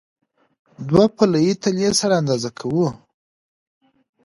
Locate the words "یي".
1.45-1.53